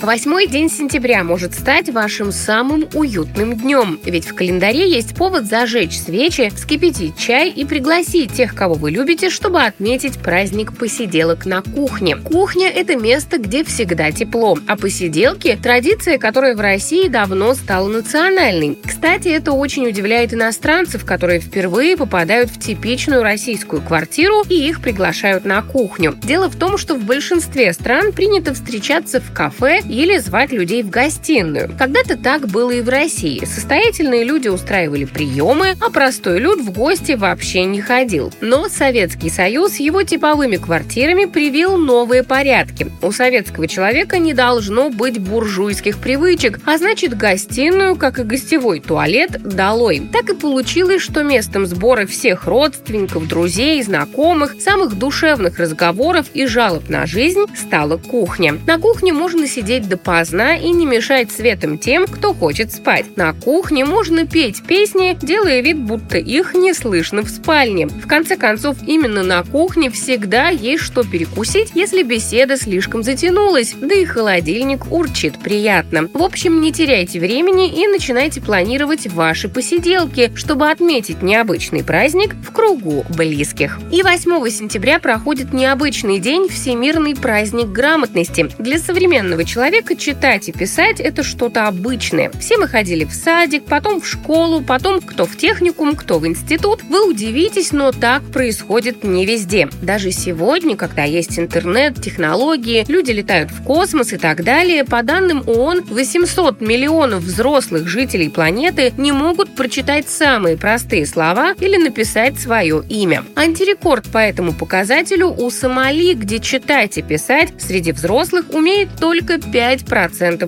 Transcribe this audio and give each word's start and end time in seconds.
Восьмой 0.00 0.46
день 0.46 0.70
сентября 0.70 1.24
может 1.24 1.54
стать 1.54 1.90
вашим 1.90 2.30
самым 2.30 2.86
уютным 2.94 3.58
днем, 3.58 3.98
ведь 4.04 4.28
в 4.28 4.34
календаре 4.34 4.88
есть 4.88 5.16
повод 5.16 5.46
зажечь 5.46 5.98
свечи, 5.98 6.52
вскипятить 6.54 7.18
чай 7.18 7.50
и 7.50 7.64
пригласить 7.64 8.32
тех, 8.32 8.54
кого 8.54 8.74
вы 8.74 8.92
любите, 8.92 9.28
чтобы 9.28 9.60
отметить 9.60 10.16
праздник 10.20 10.76
посиделок 10.76 11.46
на 11.46 11.62
кухне. 11.62 12.16
Кухня– 12.16 12.70
это 12.74 12.94
место, 12.94 13.38
где 13.38 13.64
всегда 13.64 14.12
тепло, 14.12 14.56
а 14.68 14.76
посиделки– 14.76 15.58
традиция, 15.62 16.18
которая 16.18 16.54
в 16.54 16.60
России 16.60 17.08
давно 17.08 17.54
стала 17.54 17.88
национальной. 17.88 18.78
Кстати, 18.86 19.28
это 19.28 19.50
очень 19.50 19.88
удивляет 19.88 20.32
иностранцев, 20.32 21.04
которые 21.04 21.40
впервые 21.40 21.96
попадают 21.96 22.50
в 22.50 22.60
типичную 22.60 23.24
российскую 23.24 23.82
квартиру 23.82 24.44
и 24.48 24.68
их 24.68 24.80
приглашают 24.80 25.44
на 25.44 25.60
кухню. 25.60 26.14
Дело 26.22 26.48
в 26.48 26.54
том, 26.54 26.78
что 26.78 26.94
в 26.94 27.02
большинстве 27.02 27.72
стран 27.72 28.12
принято 28.12 28.54
встречаться 28.54 29.20
в 29.20 29.32
кафе 29.32 29.80
или 29.88 30.18
звать 30.18 30.52
людей 30.52 30.82
в 30.82 30.90
гостиную. 30.90 31.70
Когда-то 31.78 32.16
так 32.16 32.48
было 32.48 32.70
и 32.70 32.80
в 32.80 32.88
России. 32.88 33.44
Состоятельные 33.44 34.24
люди 34.24 34.48
устраивали 34.48 35.04
приемы, 35.04 35.74
а 35.80 35.90
простой 35.90 36.38
люд 36.38 36.60
в 36.60 36.72
гости 36.72 37.12
вообще 37.12 37.64
не 37.64 37.80
ходил. 37.80 38.32
Но 38.40 38.68
Советский 38.68 39.30
Союз 39.30 39.76
его 39.76 40.02
типовыми 40.02 40.56
квартирами 40.56 41.24
привил 41.24 41.76
новые 41.76 42.22
порядки. 42.22 42.90
У 43.02 43.12
советского 43.12 43.66
человека 43.66 44.18
не 44.18 44.34
должно 44.34 44.90
быть 44.90 45.18
буржуйских 45.18 45.98
привычек, 45.98 46.60
а 46.64 46.78
значит 46.78 47.16
гостиную, 47.16 47.96
как 47.96 48.18
и 48.18 48.24
гостевой 48.24 48.80
туалет, 48.80 49.42
долой. 49.42 50.08
Так 50.12 50.30
и 50.30 50.34
получилось, 50.34 51.02
что 51.02 51.22
местом 51.22 51.66
сбора 51.66 52.06
всех 52.06 52.46
родственников, 52.46 53.28
друзей, 53.28 53.82
знакомых, 53.82 54.56
самых 54.60 54.98
душевных 54.98 55.58
разговоров 55.58 56.26
и 56.34 56.46
жалоб 56.46 56.88
на 56.88 57.06
жизнь 57.06 57.44
стала 57.56 57.96
кухня. 57.96 58.58
На 58.66 58.78
кухне 58.78 59.12
можно 59.12 59.46
сидеть 59.46 59.77
сидеть 59.78 59.88
допоздна 59.88 60.56
и 60.56 60.70
не 60.70 60.86
мешать 60.86 61.30
светом 61.30 61.78
тем, 61.78 62.06
кто 62.06 62.34
хочет 62.34 62.72
спать. 62.72 63.16
На 63.16 63.32
кухне 63.32 63.84
можно 63.84 64.26
петь 64.26 64.62
песни, 64.62 65.16
делая 65.20 65.60
вид, 65.60 65.78
будто 65.78 66.18
их 66.18 66.54
не 66.54 66.74
слышно 66.74 67.22
в 67.22 67.28
спальне. 67.28 67.86
В 67.86 68.06
конце 68.06 68.36
концов, 68.36 68.76
именно 68.86 69.22
на 69.22 69.42
кухне 69.44 69.90
всегда 69.90 70.48
есть 70.48 70.82
что 70.82 71.04
перекусить, 71.04 71.72
если 71.74 72.02
беседа 72.02 72.56
слишком 72.56 73.02
затянулась, 73.02 73.74
да 73.80 73.94
и 73.94 74.04
холодильник 74.04 74.90
урчит 74.90 75.38
приятно. 75.38 76.08
В 76.12 76.22
общем, 76.22 76.60
не 76.60 76.72
теряйте 76.72 77.20
времени 77.20 77.68
и 77.68 77.86
начинайте 77.86 78.40
планировать 78.40 79.06
ваши 79.06 79.48
посиделки, 79.48 80.32
чтобы 80.34 80.70
отметить 80.70 81.22
необычный 81.22 81.84
праздник 81.84 82.34
в 82.42 82.52
кругу 82.52 83.04
близких. 83.16 83.78
И 83.92 84.02
8 84.02 84.48
сентября 84.50 84.98
проходит 84.98 85.52
необычный 85.52 86.18
день 86.18 86.48
Всемирный 86.48 87.14
праздник 87.14 87.68
грамотности. 87.68 88.48
Для 88.58 88.78
современного 88.78 89.44
человека 89.44 89.67
человека 89.68 89.96
читать 89.96 90.48
и 90.48 90.52
писать– 90.52 90.98
это 90.98 91.22
что-то 91.22 91.68
обычное. 91.68 92.30
Все 92.40 92.56
мы 92.56 92.66
ходили 92.66 93.04
в 93.04 93.12
садик, 93.12 93.64
потом 93.66 94.00
в 94.00 94.08
школу, 94.08 94.62
потом 94.62 95.02
кто 95.02 95.26
в 95.26 95.36
техникум, 95.36 95.94
кто 95.94 96.18
в 96.18 96.26
институт. 96.26 96.82
Вы 96.84 97.06
удивитесь, 97.06 97.72
но 97.72 97.92
так 97.92 98.22
происходит 98.32 99.04
не 99.04 99.26
везде. 99.26 99.68
Даже 99.82 100.10
сегодня, 100.10 100.74
когда 100.74 101.04
есть 101.04 101.38
интернет, 101.38 102.00
технологии, 102.00 102.86
люди 102.88 103.10
летают 103.10 103.50
в 103.50 103.62
космос 103.62 104.14
и 104.14 104.16
так 104.16 104.42
далее, 104.42 104.84
по 104.84 105.02
данным 105.02 105.44
ООН, 105.46 105.82
800 105.90 106.62
миллионов 106.62 107.22
взрослых 107.22 107.88
жителей 107.88 108.30
планеты 108.30 108.94
не 108.96 109.12
могут 109.12 109.54
прочитать 109.54 110.08
самые 110.08 110.56
простые 110.56 111.04
слова 111.04 111.52
или 111.60 111.76
написать 111.76 112.40
свое 112.40 112.82
имя. 112.88 113.22
Антирекорд 113.36 114.10
по 114.10 114.16
этому 114.16 114.54
показателю 114.54 115.28
у 115.28 115.50
Сомали, 115.50 116.14
где 116.14 116.38
читать 116.38 116.96
и 116.96 117.02
писать 117.02 117.52
среди 117.58 117.92
взрослых 117.92 118.46
умеет 118.54 118.88
только 118.98 119.34
5% 119.34 119.57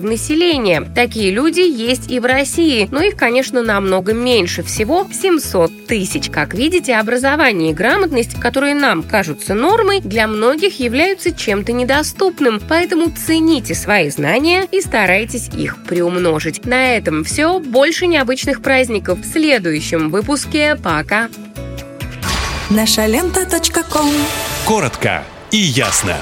населения. 0.03 0.81
Такие 0.95 1.31
люди 1.31 1.61
есть 1.61 2.11
и 2.11 2.19
в 2.19 2.25
России, 2.25 2.87
но 2.91 3.01
их, 3.01 3.15
конечно, 3.15 3.61
намного 3.61 4.13
меньше, 4.13 4.63
всего 4.63 5.07
700 5.11 5.87
тысяч. 5.87 6.29
Как 6.29 6.53
видите, 6.53 6.95
образование 6.95 7.71
и 7.71 7.73
грамотность, 7.73 8.39
которые 8.39 8.75
нам 8.75 9.03
кажутся 9.03 9.53
нормой, 9.53 10.01
для 10.01 10.27
многих 10.27 10.79
являются 10.79 11.31
чем-то 11.31 11.71
недоступным, 11.71 12.61
поэтому 12.67 13.11
цените 13.11 13.75
свои 13.75 14.09
знания 14.09 14.67
и 14.71 14.81
старайтесь 14.81 15.49
их 15.49 15.83
приумножить. 15.83 16.65
На 16.65 16.95
этом 16.95 17.23
все. 17.23 17.59
Больше 17.59 18.07
необычных 18.07 18.61
праздников 18.61 19.19
в 19.19 19.31
следующем 19.31 20.09
выпуске. 20.09 20.75
Пока! 20.75 21.29
Наша 22.69 23.05
лента. 23.05 23.45
Коротко 24.65 25.23
и 25.51 25.57
ясно. 25.57 26.17